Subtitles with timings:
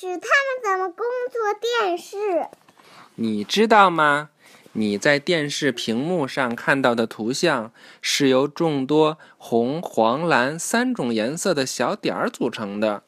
[0.00, 0.22] 是他们
[0.64, 2.48] 怎么工作电视？
[3.16, 4.30] 你知道吗？
[4.72, 13.02] 你在电视屏幕上看到的图像是由众多红、黄、蓝三种颜色的小点儿组成的。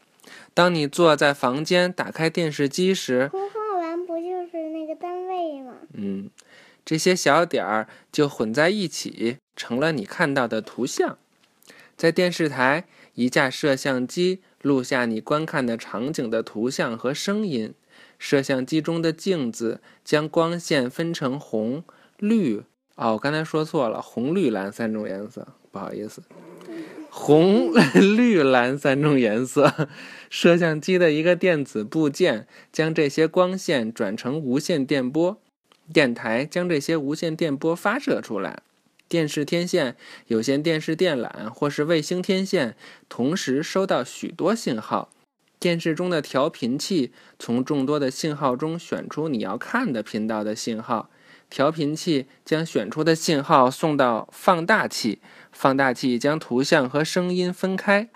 [0.53, 5.73] 当你坐在房间打开电视机时，红、黄、蓝不就是那个单位吗？
[5.95, 6.29] 嗯，
[6.85, 11.17] 这些小点儿就混在一起，成了你看到的图像。
[11.97, 12.85] 在电视台，
[13.15, 17.75] 一架摄像机录下你观看的场景的图像和声音。
[18.19, 21.83] 摄像机中的镜子将光线分成红、
[22.19, 22.63] 绿
[22.95, 26.23] 哦，我刚才说错了，红、绿、蓝三种颜色，不好意思，
[27.11, 27.73] 红、
[28.17, 29.89] 绿、蓝三种颜色。
[30.31, 35.37] 摄像机的一个电子部件将这些光线转成无线电波，
[35.93, 38.63] 电台将这些无线电波发射出来。
[39.09, 39.97] 电视天线、
[40.29, 42.77] 有线电视电缆或是卫星天线
[43.09, 45.11] 同时收到许多信号。
[45.59, 51.09] 电视中的调频器从众多的信号中选出你要看的频道的信号，
[51.49, 55.21] 调频器将选出的信号送到放大器，
[55.53, 58.09] 放大器将图像和声音分开，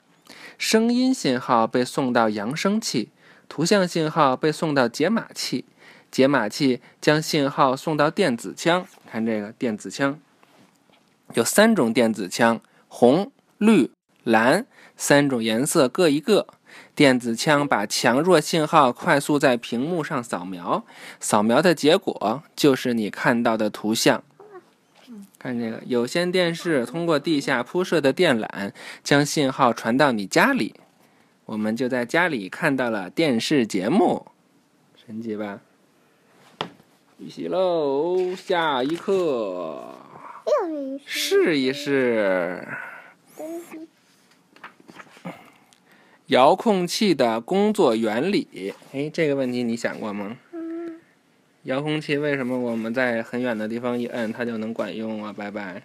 [0.58, 3.10] 声音信号被送到扬声器，
[3.48, 5.64] 图像信号被送到解码器，
[6.10, 8.84] 解码器将信号送到电子枪。
[9.08, 10.18] 看这个电子枪，
[11.34, 13.90] 有三种电子枪，红、绿、
[14.24, 16.46] 蓝三种颜色各一个。
[16.94, 20.84] 电子枪把强弱信号快速在屏幕上扫描，
[21.20, 24.22] 扫描的结果就是你看到的图像。
[25.38, 28.72] 看这个有线电视通过地下铺设的电缆
[29.04, 30.74] 将信号传到你家里，
[31.44, 34.26] 我们就在家里看到了电视节目，
[35.06, 35.60] 神奇吧？
[37.18, 39.94] 预习喽，下一课，
[41.04, 42.66] 试一试。
[46.26, 50.36] 遥控器的工作原理，哎，这个问题你想过吗？
[51.62, 55.32] 遥控器为什么我们在很远的地方一摁，它就能管用啊？
[55.32, 55.82] 拜拜。